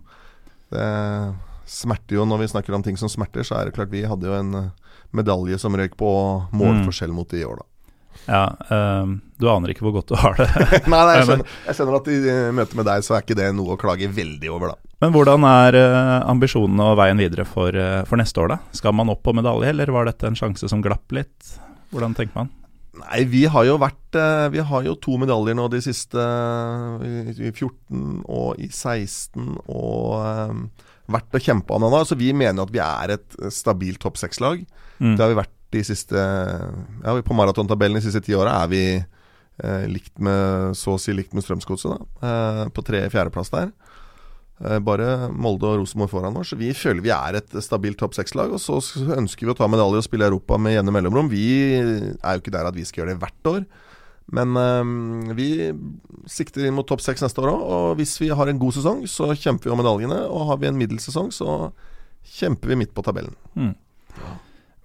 det 0.74 0.88
smerter 1.68 2.16
jo 2.18 2.24
når 2.28 2.42
vi 2.42 2.48
snakker 2.50 2.74
om 2.76 2.82
ting 2.82 2.96
som 3.00 3.08
smerter, 3.12 3.46
så 3.46 3.60
er 3.60 3.68
det 3.68 3.76
klart 3.78 3.92
vi 3.92 4.02
hadde 4.08 4.26
jo 4.26 4.34
en 4.36 4.70
medalje 5.14 5.58
som 5.60 5.72
røyk 5.76 5.94
på 6.00 6.10
målforskjell 6.52 7.12
mot 7.14 7.28
de 7.30 7.40
i 7.40 7.46
år, 7.48 7.62
da. 7.62 7.66
Ja, 8.28 8.42
um, 9.04 9.20
du 9.38 9.46
aner 9.48 9.70
ikke 9.72 9.86
hvor 9.86 9.94
godt 10.00 10.10
du 10.10 10.16
har 10.18 10.34
det. 10.36 10.48
nei, 10.90 10.98
nei, 10.98 11.14
jeg 11.20 11.26
skjønner, 11.30 11.52
jeg 11.68 11.78
skjønner 11.78 11.96
at 12.00 12.10
i 12.12 12.18
møte 12.58 12.76
med 12.80 12.88
deg 12.90 13.04
så 13.06 13.16
er 13.16 13.24
ikke 13.24 13.38
det 13.38 13.48
noe 13.56 13.76
å 13.76 13.80
klage 13.80 14.10
veldig 14.12 14.50
over, 14.52 14.74
da. 14.74 14.87
Men 14.98 15.14
hvordan 15.14 15.44
er 15.46 15.78
eh, 15.78 16.14
ambisjonene 16.26 16.90
og 16.90 16.98
veien 16.98 17.20
videre 17.20 17.46
for, 17.46 17.74
eh, 17.74 18.02
for 18.08 18.18
neste 18.18 18.42
år, 18.42 18.54
da? 18.54 18.58
Skal 18.74 18.96
man 18.98 19.10
opp 19.12 19.22
på 19.26 19.34
medalje, 19.36 19.70
eller 19.70 19.92
var 19.94 20.08
dette 20.08 20.26
en 20.26 20.38
sjanse 20.38 20.70
som 20.70 20.82
glapp 20.82 21.14
litt? 21.14 21.52
Hvordan 21.92 22.16
tenker 22.18 22.34
man? 22.40 22.50
Nei, 22.98 23.22
vi 23.30 23.44
har 23.46 23.62
jo 23.68 23.76
vært 23.78 24.16
eh, 24.18 24.48
Vi 24.50 24.62
har 24.66 24.82
jo 24.82 24.96
to 24.98 25.14
medaljer 25.22 25.54
nå 25.54 25.68
de 25.70 25.78
siste 25.84 26.18
I 26.18 27.30
i 27.30 27.52
14 27.52 28.24
og 28.26 28.58
i 28.58 28.66
16 28.66 29.52
og 29.70 30.16
vært 31.08 31.38
og 31.38 31.44
kjempa 31.44 31.76
om 31.76 31.86
da 31.86 31.92
nå. 31.92 32.02
Så 32.08 32.18
vi 32.18 32.32
mener 32.36 32.66
at 32.66 32.74
vi 32.74 32.82
er 32.82 33.14
et 33.14 33.38
stabilt 33.54 34.02
topp 34.02 34.18
seks-lag. 34.20 34.64
Mm. 34.98 35.14
Det 35.14 35.22
har 35.22 35.30
vi 35.30 35.38
vært 35.38 35.54
de 35.74 35.84
siste 35.84 36.16
Ja, 36.18 37.14
på 37.14 37.36
maratontabellen 37.36 38.00
de 38.00 38.04
siste 38.06 38.24
ti 38.24 38.36
åra 38.36 38.56
er 38.64 38.72
vi 38.72 38.82
eh, 38.98 39.86
likt 39.90 40.16
med 40.22 40.74
så 40.78 40.96
å 40.96 41.00
si 41.00 41.14
likt 41.14 41.36
med 41.36 41.44
Strømsgodset, 41.46 41.94
da. 41.94 42.28
Eh, 42.28 42.64
på 42.74 42.84
tre-fjerdeplass 42.86 43.52
der. 43.54 43.70
Eh, 44.58 44.78
bare 44.82 45.28
Molde 45.30 45.68
og 45.68 45.82
Rosenborg 45.82 46.10
foran 46.10 46.38
oss. 46.40 46.54
Vi 46.58 46.72
føler 46.74 47.04
vi 47.04 47.12
er 47.14 47.38
et 47.38 47.58
stabilt 47.62 48.00
topp 48.00 48.16
seks-lag. 48.18 48.54
Og 48.54 48.62
så 48.62 48.80
ønsker 49.16 49.46
vi 49.46 49.52
å 49.54 49.58
ta 49.58 49.68
medalje 49.70 50.02
og 50.02 50.08
spille 50.08 50.26
Europa 50.26 50.58
med 50.58 50.74
jevne 50.74 50.94
mellomrom. 50.94 51.30
Vi 51.30 51.44
er 51.78 52.32
jo 52.34 52.42
ikke 52.42 52.54
der 52.54 52.70
at 52.70 52.78
vi 52.78 52.86
skal 52.88 53.04
gjøre 53.04 53.14
det 53.14 53.22
hvert 53.22 53.52
år. 53.52 53.68
Men 54.34 54.58
øh, 54.60 55.36
vi 55.38 55.50
sikter 56.28 56.66
inn 56.66 56.76
mot 56.76 56.88
topp 56.88 57.04
seks 57.04 57.22
neste 57.24 57.44
år 57.44 57.52
òg. 57.54 57.62
Og 57.62 57.86
hvis 58.00 58.16
vi 58.20 58.32
har 58.34 58.50
en 58.50 58.60
god 58.60 58.76
sesong, 58.76 59.06
så 59.08 59.30
kjemper 59.32 59.70
vi 59.70 59.76
om 59.76 59.80
medaljene. 59.80 60.24
Og 60.26 60.50
har 60.50 60.60
vi 60.60 60.72
en 60.72 60.80
middels 60.80 61.06
sesong, 61.08 61.30
så 61.32 61.70
kjemper 62.38 62.74
vi 62.74 62.82
midt 62.82 62.96
på 62.96 63.06
tabellen. 63.06 63.38
Mm. 63.54 63.76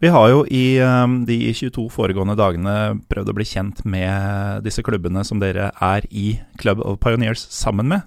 Vi 0.04 0.10
har 0.12 0.28
jo 0.28 0.42
i 0.52 0.80
um, 0.84 1.22
de 1.24 1.38
22 1.56 1.86
foregående 1.92 2.36
dagene 2.36 2.74
prøvd 3.08 3.30
å 3.32 3.36
bli 3.38 3.46
kjent 3.48 3.86
med 3.88 4.66
disse 4.66 4.84
klubbene 4.84 5.24
som 5.24 5.40
dere 5.40 5.70
er 5.80 6.04
i 6.12 6.42
Club 6.60 6.82
of 6.84 7.00
Pioneers 7.04 7.46
sammen 7.56 7.88
med. 7.88 8.04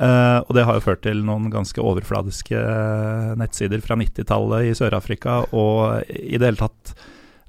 Uh, 0.00 0.40
og 0.48 0.54
det 0.56 0.64
har 0.64 0.78
jo 0.78 0.84
ført 0.86 1.02
til 1.04 1.18
noen 1.28 1.50
ganske 1.52 1.82
overfladiske 1.84 2.60
nettsider 3.36 3.82
fra 3.84 3.98
90-tallet 4.00 4.70
i 4.70 4.76
Sør-Afrika, 4.78 5.42
og 5.52 6.08
i 6.08 6.38
det 6.40 6.46
hele 6.46 6.60
tatt 6.62 6.94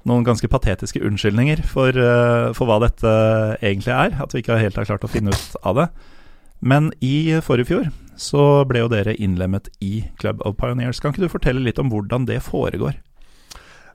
noen 0.08 0.26
ganske 0.26 0.50
patetiske 0.50 1.00
unnskyldninger 1.00 1.62
for, 1.64 1.96
uh, 1.96 2.50
for, 2.56 2.68
hva 2.68 2.76
dette 2.84 3.12
egentlig 3.62 3.94
er. 3.94 4.18
At 4.20 4.34
vi 4.34 4.42
ikke 4.42 4.60
helt 4.60 4.76
har 4.76 4.90
klart 4.90 5.06
å 5.06 5.12
finne 5.12 5.32
ut 5.32 5.56
av 5.64 5.80
det. 5.80 5.88
Men 6.62 6.92
i 7.00 7.40
forrige 7.42 7.72
fjor 7.72 7.88
så 8.20 8.66
ble 8.68 8.84
jo 8.84 8.92
dere 8.92 9.16
innlemmet 9.16 9.70
i 9.82 10.04
Club 10.20 10.44
of 10.46 10.58
Pioneers. 10.60 11.00
Kan 11.00 11.14
ikke 11.14 11.24
du 11.24 11.32
fortelle 11.32 11.64
litt 11.64 11.80
om 11.80 11.88
hvordan 11.90 12.28
det 12.28 12.42
foregår? 12.44 13.00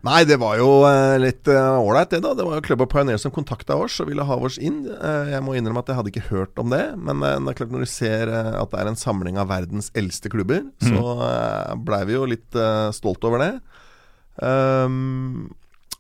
Nei, 0.07 0.21
det 0.29 0.37
var 0.39 0.55
jo 0.59 0.69
uh, 0.87 1.17
litt 1.19 1.49
ålreit, 1.51 2.09
uh, 2.09 2.15
det, 2.15 2.21
da. 2.23 2.33
Det 2.37 2.47
var 2.47 2.59
jo 2.59 2.65
Club 2.65 2.83
of 2.85 2.91
Pioneers 2.93 3.25
som 3.25 3.33
kontakta 3.35 3.75
oss 3.75 3.99
og 4.03 4.09
ville 4.11 4.25
ha 4.27 4.39
oss 4.49 4.57
inn. 4.57 4.85
Uh, 4.87 5.27
jeg 5.33 5.43
må 5.43 5.57
innrømme 5.57 5.83
at 5.83 5.91
jeg 5.91 5.99
hadde 5.99 6.13
ikke 6.13 6.29
hørt 6.29 6.61
om 6.61 6.71
det. 6.73 6.83
Men 6.95 7.21
det 7.23 7.53
er 7.53 7.59
klart 7.59 7.75
når 7.75 7.85
du 7.85 7.91
ser 7.91 8.31
at 8.31 8.71
det 8.71 8.81
er 8.81 8.91
en 8.91 8.99
samling 8.99 9.39
av 9.41 9.51
verdens 9.51 9.91
eldste 9.97 10.31
klubber, 10.31 10.63
mm. 10.81 10.89
så 10.89 11.77
blei 11.87 12.03
vi 12.07 12.17
jo 12.17 12.27
litt 12.29 12.59
stolt 12.95 13.27
over 13.27 13.43
det. 13.43 13.53
Um, 14.37 15.49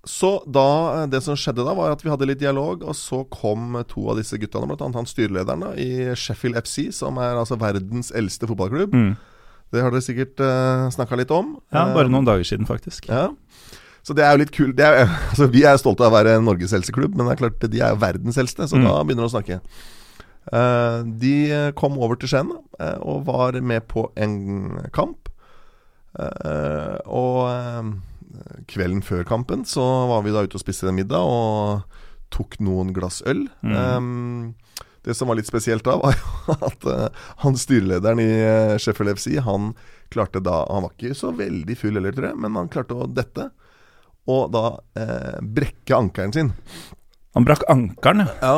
så 0.07 0.37
da, 0.47 1.05
det 1.11 1.19
som 1.25 1.35
skjedde 1.35 1.65
da, 1.67 1.73
var 1.75 1.91
at 1.91 2.03
vi 2.05 2.11
hadde 2.11 2.27
litt 2.29 2.39
dialog, 2.39 2.85
og 2.87 2.95
så 2.95 3.23
kom 3.33 3.75
to 3.91 4.05
av 4.11 4.21
disse 4.21 4.39
guttene, 4.39 4.69
bl.a. 4.69 4.91
han 4.95 5.09
styrelederen 5.09 5.65
da, 5.65 5.73
i 5.75 6.13
Sheffield 6.15 6.59
FC, 6.63 6.87
som 6.95 7.19
er 7.21 7.35
altså 7.35 7.59
verdens 7.59 8.13
eldste 8.15 8.47
fotballklubb. 8.49 8.95
Mm. 8.95 9.11
Det 9.75 9.83
har 9.83 9.91
dere 9.91 10.05
sikkert 10.05 10.39
uh, 10.39 10.87
snakka 10.95 11.19
litt 11.19 11.31
om. 11.35 11.57
Ja, 11.75 11.89
bare 11.91 12.07
noen 12.11 12.27
dager 12.27 12.47
siden, 12.47 12.67
faktisk. 12.69 13.09
Ja. 13.11 13.33
Så 14.07 14.15
det 14.15 14.23
er 14.23 14.33
jo 14.33 14.41
litt 14.45 14.55
kult. 14.55 14.79
Altså, 15.29 15.49
vi 15.51 15.65
er 15.67 15.79
stolte 15.81 16.05
av 16.05 16.13
å 16.13 16.17
være 16.17 16.39
Norges 16.43 16.73
eldste 16.77 16.95
klubb, 16.95 17.17
men 17.17 17.27
det 17.27 17.35
er 17.35 17.43
klart 17.43 17.67
de 17.67 17.83
er 17.83 17.93
jo 17.93 18.01
verdens 18.01 18.39
eldste, 18.39 18.69
så 18.71 18.79
mm. 18.79 18.87
da 18.87 18.97
begynner 19.03 19.25
de 19.25 19.29
å 19.29 19.35
snakke. 19.35 19.61
Uh, 20.47 21.03
de 21.19 21.33
kom 21.75 21.97
over 21.99 22.15
til 22.15 22.31
Skien 22.31 22.53
uh, 22.55 22.99
og 23.03 23.25
var 23.27 23.57
med 23.59 23.83
på 23.91 24.05
en 24.15 24.37
kamp. 24.95 25.27
Uh, 26.17 26.95
og 27.03 27.97
kvelden 28.71 29.03
før 29.05 29.27
kampen 29.27 29.65
så 29.67 29.83
var 30.09 30.23
vi 30.25 30.33
da 30.33 30.45
ute 30.45 30.57
og 30.57 30.63
spiste 30.63 30.93
middag 30.95 31.27
og 31.27 31.83
tok 32.33 32.57
noen 32.63 32.93
glass 32.95 33.21
øl. 33.27 33.45
Mm. 33.61 33.75
Um, 33.75 34.87
det 35.07 35.15
som 35.15 35.29
var 35.29 35.39
litt 35.39 35.49
spesielt 35.49 35.85
da, 35.87 35.95
var 36.03 36.17
jo 36.17 36.57
at 36.57 36.87
uh, 36.89 37.27
han 37.43 37.59
styrelederen 37.59 38.21
i 38.23 38.31
uh, 38.41 38.75
Sheffield 38.81 39.15
FC, 39.15 39.37
han 39.43 39.71
klarte 40.11 40.39
da 40.39 40.61
Han 40.71 40.85
var 40.85 40.93
ikke 40.95 41.17
så 41.19 41.33
veldig 41.35 41.75
full 41.75 41.97
heller, 41.99 42.15
tror 42.15 42.29
jeg, 42.31 42.39
men 42.43 42.59
han 42.59 42.71
klarte 42.71 42.95
å 42.95 43.07
dette. 43.11 43.49
Og 44.27 44.51
da 44.53 44.65
eh, 44.99 45.37
brekke 45.41 45.95
ankelen 45.97 46.35
sin. 46.35 46.51
Han 47.37 47.47
brakk 47.47 47.63
ankelen, 47.71 48.27
ja? 48.27 48.33
Ja, 48.41 48.57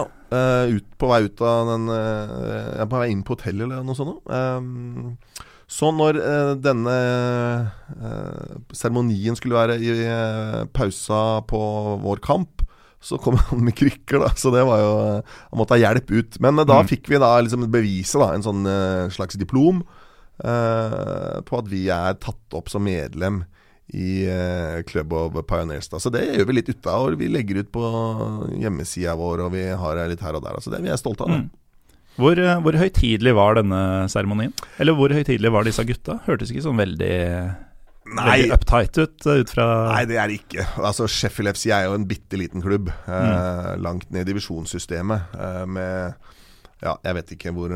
ut, 0.69 0.85
på 1.01 1.07
vei 1.09 1.23
ut 1.25 1.41
av 1.41 1.71
den 1.71 1.87
På 1.89 2.99
vei 3.01 3.07
inn 3.09 3.23
på 3.25 3.33
hotellet 3.33 3.65
eller 3.65 3.85
noe 3.85 3.97
sånt. 3.97 4.19
Eh, 4.29 5.47
så 5.69 5.91
når 5.93 6.17
eh, 6.17 6.51
denne 6.57 6.95
eh, 7.93 8.53
seremonien 8.73 9.37
skulle 9.37 9.59
være 9.59 9.77
i 9.77 9.91
eh, 10.01 10.63
pausa 10.73 11.43
på 11.49 11.61
vår 12.01 12.23
kamp, 12.25 12.63
så 12.99 13.19
kom 13.21 13.37
han 13.51 13.61
med 13.67 13.77
krykker, 13.77 14.23
da. 14.25 14.33
Så 14.35 14.49
det 14.55 14.65
var 14.67 14.81
jo 14.81 14.93
Han 15.21 15.61
måtte 15.61 15.77
ha 15.77 15.83
hjelp 15.83 16.09
ut. 16.09 16.39
Men 16.41 16.63
da 16.63 16.81
mm. 16.81 16.89
fikk 16.89 17.11
vi 17.13 17.21
da 17.21 17.35
liksom 17.37 17.69
beviset, 17.69 18.17
da. 18.17 18.31
En 18.33 18.45
sånn 18.45 18.65
slags 19.13 19.37
diplom 19.39 19.83
eh, 20.41 21.37
på 21.45 21.61
at 21.61 21.69
vi 21.69 21.85
er 21.93 22.17
tatt 22.17 22.57
opp 22.57 22.73
som 22.73 22.83
medlem 22.87 23.43
i 23.95 24.27
uh, 24.29 24.81
Club 24.89 25.13
of 25.17 25.37
Pioneers. 25.49 25.89
Da. 25.89 26.01
Så 26.01 26.11
det 26.13 26.25
gjør 26.27 26.49
vi 26.49 26.57
litt 26.59 26.69
ut 26.69 26.89
av. 26.89 27.15
Vi 27.19 27.29
legger 27.31 27.63
ut 27.63 27.71
på 27.73 27.85
hjemmesida 28.59 29.15
vår, 29.17 29.45
og 29.47 29.55
vi 29.55 29.65
har 29.69 30.03
litt 30.11 30.21
her 30.25 30.37
og 30.37 30.45
der. 30.45 30.59
Så 30.61 30.73
det 30.73 30.83
vi 30.83 30.91
er 30.93 31.01
stolte 31.01 31.25
av. 31.25 31.33
Mm. 31.33 31.47
Hvor, 32.19 32.39
eh, 32.41 32.59
hvor 32.59 32.75
høytidelig 32.75 33.33
var 33.37 33.55
denne 33.55 33.81
seremonien? 34.11 34.53
Eller 34.77 34.97
hvor 34.97 35.13
høytidelig 35.15 35.53
var 35.55 35.67
disse 35.67 35.85
gutta? 35.87 36.19
Hørtes 36.25 36.51
ikke 36.51 36.65
sånn 36.67 36.81
veldig 36.81 37.15
Nei. 38.09 38.25
Veldig 38.25 38.55
uptight 38.55 38.97
ut, 38.97 39.25
eh, 39.25 39.41
ut 39.43 39.51
fra 39.53 39.65
Nei, 39.91 40.05
det 40.09 40.17
er 40.17 40.31
det 40.31 40.39
ikke. 40.39 40.65
Altså, 40.81 41.05
Sheffield 41.07 41.53
FC 41.53 41.69
er 41.69 41.85
jo 41.85 41.93
en 41.97 42.07
bitte 42.09 42.39
liten 42.39 42.63
klubb. 42.63 42.89
Mm. 43.05 43.13
Eh, 43.13 43.71
langt 43.83 44.09
ned 44.11 44.25
i 44.25 44.31
divisjonssystemet. 44.31 45.35
Eh, 45.37 45.65
med 45.69 46.13
ja, 46.79 46.93
jeg 47.03 47.15
vet 47.17 47.33
ikke 47.35 47.51
hvor 47.55 47.73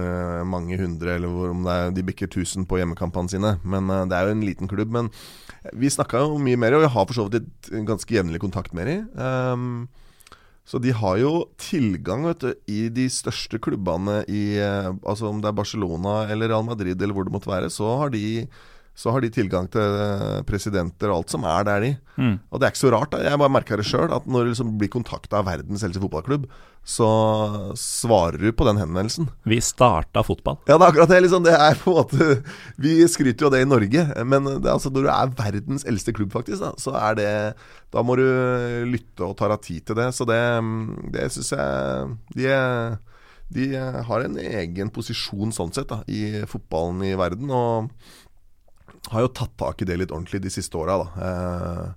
mange 0.47 0.77
hundre, 0.79 1.17
eller 1.17 1.31
hvor, 1.31 1.51
om 1.51 1.65
er, 1.67 1.89
de 1.95 2.05
bikker 2.07 2.29
1000 2.29 2.67
på 2.69 2.79
hjemmekampene 2.79 3.31
sine. 3.31 3.57
Men 3.67 3.91
eh, 3.91 4.05
det 4.07 4.15
er 4.15 4.29
jo 4.29 4.37
en 4.37 4.45
liten 4.47 4.71
klubb. 4.71 4.93
Men 4.95 5.09
vi 5.75 5.91
snakka 5.91 6.23
jo 6.23 6.39
mye 6.39 6.59
mer, 6.59 6.77
og 6.77 6.85
vi 6.85 6.93
har 6.93 7.09
for 7.09 7.17
så 7.17 7.27
vidt 7.27 7.43
et 7.43 7.83
ganske 7.87 8.15
jevnlig 8.15 8.39
kontakt 8.43 8.75
med 8.77 8.87
dem. 8.87 9.03
Um, 9.19 9.89
så 10.63 10.79
de 10.79 10.93
har 10.95 11.17
jo 11.19 11.31
tilgang 11.59 12.23
vet 12.29 12.43
du, 12.45 12.51
i 12.71 12.85
de 12.87 13.09
største 13.11 13.59
klubbene 13.59 14.21
i 14.31 14.55
eh, 14.63 14.93
Altså 15.03 15.27
om 15.27 15.41
det 15.43 15.49
er 15.49 15.57
Barcelona 15.57 16.21
eller 16.31 16.53
Real 16.53 16.63
Madrid 16.63 16.95
eller 16.95 17.11
hvor 17.11 17.27
det 17.27 17.33
måtte 17.35 17.51
være, 17.51 17.71
så 17.73 17.89
har 17.99 18.13
de, 18.13 18.47
så 18.93 19.09
har 19.09 19.23
de 19.23 19.31
tilgang 19.33 19.65
til 19.73 19.81
eh, 19.81 20.41
presidenter 20.45 21.09
og 21.09 21.23
alt 21.23 21.33
som 21.33 21.45
er 21.49 21.65
der, 21.65 21.81
de. 21.81 21.91
Mm. 22.13 22.35
Og 22.53 22.59
det 22.59 22.67
er 22.67 22.73
ikke 22.73 22.81
så 22.83 22.91
rart. 22.93 23.09
Da. 23.09 23.23
Jeg 23.25 23.39
bare 23.41 23.53
merka 23.55 23.77
det 23.79 23.87
sjøl, 23.89 24.11
at 24.13 24.27
når 24.29 24.45
du 24.45 24.51
liksom 24.51 24.75
blir 24.77 24.91
kontakta 24.93 25.39
av 25.39 25.47
verdens 25.47 25.81
eldste 25.85 26.03
fotballklubb, 26.03 26.45
så 26.85 27.07
svarer 27.79 28.37
du 28.37 28.51
på 28.53 28.67
den 28.67 28.77
henvendelsen. 28.77 29.31
Vi 29.49 29.57
starta 29.65 30.21
fotball. 30.27 30.59
Ja, 30.67 30.75
det 30.75 30.85
er 30.85 30.91
akkurat 30.91 31.13
det. 31.13 31.21
Liksom, 31.25 31.45
det 31.47 31.55
er 31.55 31.79
på 31.79 31.93
en 31.93 31.97
måte 32.01 32.27
Vi 32.83 32.97
skryter 33.09 33.45
jo 33.45 33.49
av 33.49 33.55
det 33.55 33.63
i 33.63 33.69
Norge, 33.71 34.03
men 34.27 34.49
det 34.51 34.67
er 34.67 34.75
altså, 34.75 34.91
når 34.93 35.07
du 35.07 35.11
er 35.15 35.33
verdens 35.39 35.87
eldste 35.89 36.13
klubb, 36.13 36.33
faktisk, 36.35 36.61
da, 36.61 36.73
så 36.77 36.93
er 36.99 37.17
det 37.17 37.31
Da 37.95 38.03
må 38.05 38.17
du 38.19 38.27
lytte 38.89 39.25
og 39.25 39.37
ta 39.39 39.49
deg 39.49 39.63
tid 39.65 39.87
til 39.87 39.97
det. 40.03 40.11
Så 40.13 40.27
det, 40.29 40.41
det 41.15 41.31
syns 41.33 41.53
jeg 41.55 42.13
de, 42.35 42.51
de, 43.57 43.69
har 44.09 44.27
en 44.27 44.37
egen 44.43 44.93
posisjon 44.93 45.55
sånn 45.55 45.73
sett 45.73 45.89
da, 45.89 46.03
i 46.05 46.43
fotballen 46.49 47.01
i 47.07 47.15
verden, 47.17 47.49
og 47.53 47.89
har 49.11 49.25
jo 49.25 49.31
tatt 49.35 49.55
tak 49.59 49.81
i 49.81 49.87
det 49.87 49.97
litt 49.99 50.13
ordentlig 50.13 50.43
de 50.43 50.51
siste 50.53 50.77
åra, 50.79 50.99
da. 51.01 51.27
Eh, 51.27 51.87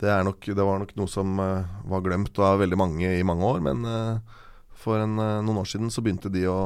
det, 0.00 0.12
nok, 0.24 0.46
det, 0.46 0.64
var 0.64 0.78
nok 0.80 0.94
noe 0.96 1.10
som 1.12 1.34
uh, 1.36 1.66
var 1.84 2.00
glemt 2.00 2.38
av 2.40 2.62
veldig 2.62 2.78
mange 2.80 3.10
i 3.18 3.24
mange 3.26 3.44
år. 3.44 3.58
Men 3.60 3.82
uh, 3.84 4.38
for 4.80 5.02
en, 5.02 5.18
noen 5.20 5.58
år 5.60 5.68
siden 5.68 5.92
så 5.92 6.00
begynte 6.00 6.32
de 6.32 6.46
å, 6.48 6.56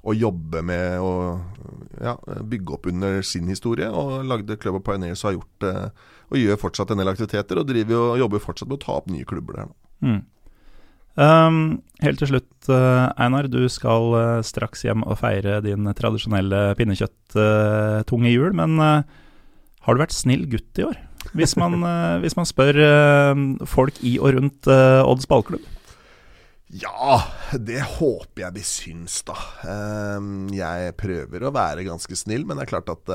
å 0.00 0.14
jobbe 0.16 0.62
med 0.64 0.96
å 1.04 1.12
ja, 2.00 2.16
bygge 2.40 2.72
opp 2.78 2.88
under 2.88 3.20
sin 3.20 3.52
historie. 3.52 3.90
Og 3.92 4.24
lagde 4.24 4.56
Club 4.56 4.80
of 4.80 4.86
Pioneers 4.86 5.20
og 5.26 5.28
har 5.28 5.36
gjort 5.36 5.68
og 6.32 6.40
gjør 6.40 6.62
fortsatt 6.62 6.94
en 6.94 7.02
del 7.02 7.12
aktiviteter. 7.12 7.60
Og 7.60 7.68
driver 7.68 8.14
og 8.14 8.22
jobber 8.24 8.46
fortsatt 8.46 8.72
med 8.72 8.80
å 8.80 8.84
ta 8.86 8.96
opp 8.96 9.12
nye 9.12 9.28
klubber 9.28 9.60
der. 9.60 9.74
Mm. 10.00 10.22
Um, 11.12 11.82
helt 12.00 12.22
til 12.22 12.30
slutt, 12.30 12.68
Einar. 12.68 13.50
Du 13.52 13.60
skal 13.68 14.42
straks 14.46 14.86
hjem 14.86 15.04
og 15.04 15.18
feire 15.20 15.60
din 15.64 15.90
tradisjonelle 15.98 16.72
pinnekjøtt-tunge 16.78 18.32
jul. 18.32 18.52
Men 18.56 18.78
har 18.80 19.02
du 19.92 20.00
vært 20.00 20.16
snill 20.16 20.46
gutt 20.50 20.80
i 20.80 20.86
år? 20.88 21.00
hvis 21.30 21.54
man, 21.60 21.78
eh, 21.88 22.16
hvis 22.22 22.36
man 22.38 22.48
spør 22.48 22.80
eh, 22.82 23.44
folk 23.68 24.02
i 24.06 24.16
og 24.20 24.34
rundt 24.36 24.68
eh, 24.70 25.00
Odds 25.06 25.28
ballklubb? 25.30 25.64
Ja, 26.72 27.20
det 27.52 27.82
håper 27.98 28.46
jeg 28.46 28.56
de 28.56 28.62
syns, 28.64 29.18
da. 29.28 29.34
Ehm, 29.68 30.46
jeg 30.56 30.94
prøver 30.96 31.44
å 31.44 31.50
være 31.52 31.84
ganske 31.84 32.16
snill, 32.16 32.46
men 32.48 32.56
det 32.56 32.64
er 32.64 32.70
klart 32.70 32.88
at 32.88 33.10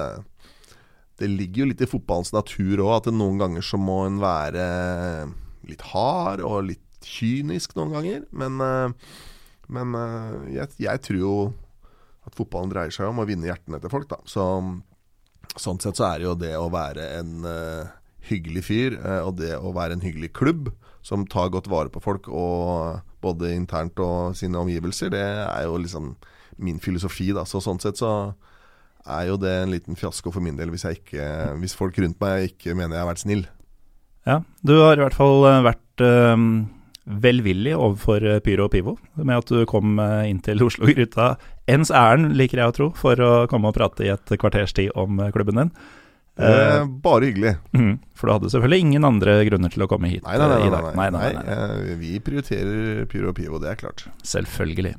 det 1.17 1.29
ligger 1.31 1.63
jo 1.63 1.69
litt 1.71 1.81
i 1.81 1.87
fotballens 1.89 2.29
natur 2.35 2.83
òg, 2.83 2.91
at 2.99 3.09
noen 3.09 3.41
ganger 3.41 3.65
så 3.65 3.79
må 3.81 4.03
en 4.05 4.19
være 4.21 4.67
litt 5.65 5.81
hard 5.89 6.45
og 6.45 6.67
litt 6.67 6.86
kynisk 7.07 7.77
noen 7.77 7.95
ganger. 7.95 8.25
Men, 8.31 8.59
men 9.71 9.97
jeg, 10.51 10.73
jeg, 10.83 11.03
tror 11.07 11.21
jo 11.21 11.35
at 12.27 12.35
fotballen 12.35 12.73
dreier 12.73 12.91
seg 12.93 13.07
om 13.07 13.23
å 13.23 13.27
vinne 13.27 13.47
hjertene 13.47 13.79
til 13.79 13.93
folk, 13.93 14.09
da. 14.11 14.19
Så 14.27 14.43
sånn 15.57 15.79
sett 15.81 15.97
så 15.97 16.09
er 16.09 16.19
det 16.19 16.27
jo 16.27 16.35
det 16.37 16.53
å 16.59 16.67
være 16.73 17.07
en 17.21 17.47
hyggelig 18.27 18.63
fyr, 18.67 18.97
eh, 18.99 19.21
og 19.23 19.37
det 19.41 19.55
å 19.57 19.73
være 19.75 19.97
en 19.97 20.05
hyggelig 20.05 20.31
klubb 20.37 20.71
som 21.05 21.25
tar 21.29 21.51
godt 21.53 21.69
vare 21.71 21.91
på 21.93 22.01
folk, 22.03 22.27
og 22.27 22.99
både 23.23 23.53
internt 23.55 23.99
og 24.03 24.35
sine 24.37 24.59
omgivelser, 24.59 25.11
det 25.13 25.23
er 25.23 25.67
jo 25.67 25.79
liksom 25.79 26.15
min 26.63 26.81
filosofi, 26.83 27.29
da. 27.35 27.45
Så 27.47 27.61
sånn 27.63 27.81
sett 27.81 27.99
så 28.01 28.33
er 29.07 29.29
jo 29.29 29.37
det 29.39 29.53
en 29.61 29.71
liten 29.71 29.95
fiasko 29.95 30.33
for 30.33 30.43
min 30.43 30.57
del 30.57 30.73
hvis, 30.73 30.83
ikke, 30.89 31.27
hvis 31.61 31.77
folk 31.77 31.95
rundt 32.01 32.19
meg 32.19 32.49
ikke 32.51 32.75
mener 32.75 32.97
jeg 32.97 33.05
har 33.05 33.11
vært 33.13 33.23
snill. 33.23 33.45
Ja, 34.27 34.41
du 34.67 34.75
har 34.81 34.99
i 34.99 35.05
hvert 35.05 35.15
fall 35.15 35.45
eh, 35.47 35.63
vært 35.69 36.03
eh, 36.03 36.35
velvillig 37.07 37.75
overfor 37.77 38.25
eh, 38.27 38.39
Pyro 38.43 38.67
og 38.67 38.73
Pivo 38.73 38.97
med 39.15 39.37
at 39.39 39.51
du 39.51 39.61
kom 39.69 39.99
eh, 40.03 40.27
inn 40.31 40.41
til 40.43 40.63
Oslo-gryta 40.65 41.35
ens 41.71 41.91
ærend, 41.91 42.35
liker 42.39 42.61
jeg 42.61 42.71
å 42.73 42.75
tro, 42.75 42.89
for 42.95 43.19
å 43.23 43.31
komme 43.51 43.71
og 43.71 43.77
prate 43.77 44.05
i 44.05 44.11
et 44.13 44.35
kvarters 44.39 44.75
tid 44.75 44.91
om 44.99 45.19
eh, 45.23 45.31
klubben 45.35 45.61
din. 45.61 45.73
Eh, 46.37 46.83
bare 47.01 47.31
hyggelig. 47.31 47.55
Mm, 47.73 47.97
for 48.13 48.29
du 48.29 48.35
hadde 48.35 48.51
selvfølgelig 48.53 48.85
ingen 48.85 49.07
andre 49.07 49.39
grunner 49.47 49.73
til 49.73 49.87
å 49.87 49.89
komme 49.89 50.11
hit 50.11 50.21
Nei, 50.27 50.37
nei, 50.37 50.51
nei. 50.51 50.61
i 50.67 50.71
dag. 50.75 50.91
nei, 50.99 51.09
nei, 51.15 51.33
nei, 51.39 51.97
vi 51.97 52.19
prioriterer 52.21 53.07
Pyro 53.09 53.33
og 53.33 53.39
Pivo, 53.39 53.61
det 53.63 53.73
er 53.73 53.79
klart. 53.81 54.05
Selvfølgelig. 54.27 54.93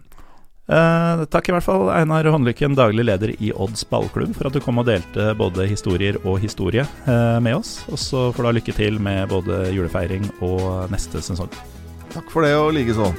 Eh, 0.68 1.22
takk 1.32 1.48
i 1.48 1.54
hvert 1.54 1.64
fall, 1.64 1.86
Einar 1.94 2.26
Håndlykken, 2.28 2.74
daglig 2.76 3.06
leder 3.08 3.32
i 3.38 3.52
Odds 3.56 3.86
ballklubb, 3.88 4.34
for 4.36 4.50
at 4.50 4.58
du 4.58 4.60
kom 4.60 4.82
og 4.82 4.88
delte 4.90 5.30
både 5.38 5.64
historier 5.70 6.18
og 6.26 6.42
historie 6.42 6.84
eh, 6.84 7.38
med 7.40 7.56
oss. 7.62 7.78
Og 7.88 8.00
så 8.02 8.28
får 8.34 8.44
du 8.44 8.50
ha 8.50 8.56
lykke 8.58 8.76
til 8.76 9.00
med 9.00 9.30
både 9.32 9.68
julefeiring 9.72 10.28
og 10.44 10.90
neste 10.92 11.24
sesong. 11.24 11.52
Takk 12.12 12.30
for 12.30 12.40
det, 12.40 12.54
og 12.56 12.72
likeså. 12.72 13.12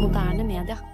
Moderne 0.00 0.44
media. 0.44 0.93